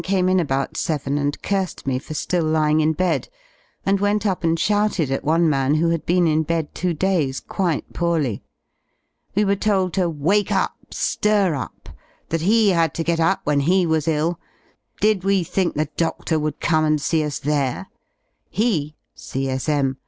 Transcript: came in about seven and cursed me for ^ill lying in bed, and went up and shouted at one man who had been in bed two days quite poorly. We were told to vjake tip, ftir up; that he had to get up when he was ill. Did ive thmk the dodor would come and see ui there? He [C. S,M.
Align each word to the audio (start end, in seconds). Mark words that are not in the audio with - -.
came 0.03 0.27
in 0.27 0.39
about 0.39 0.77
seven 0.77 1.15
and 1.19 1.41
cursed 1.43 1.85
me 1.85 1.99
for 1.99 2.15
^ill 2.15 2.51
lying 2.51 2.79
in 2.79 2.91
bed, 2.91 3.29
and 3.85 3.99
went 3.99 4.25
up 4.25 4.43
and 4.43 4.59
shouted 4.59 5.11
at 5.11 5.23
one 5.23 5.47
man 5.47 5.75
who 5.75 5.89
had 5.89 6.07
been 6.07 6.25
in 6.25 6.41
bed 6.41 6.73
two 6.73 6.91
days 6.91 7.39
quite 7.39 7.93
poorly. 7.93 8.41
We 9.35 9.45
were 9.45 9.55
told 9.55 9.93
to 9.93 10.11
vjake 10.11 10.47
tip, 10.47 10.71
ftir 10.91 11.53
up; 11.55 11.89
that 12.29 12.41
he 12.41 12.69
had 12.69 12.95
to 12.95 13.03
get 13.03 13.19
up 13.19 13.41
when 13.43 13.59
he 13.59 13.85
was 13.85 14.07
ill. 14.07 14.39
Did 14.99 15.19
ive 15.19 15.47
thmk 15.51 15.75
the 15.75 15.85
dodor 15.97 16.39
would 16.41 16.59
come 16.59 16.83
and 16.83 16.99
see 16.99 17.21
ui 17.21 17.29
there? 17.43 17.85
He 18.49 18.95
[C. 19.13 19.49
S,M. 19.49 19.97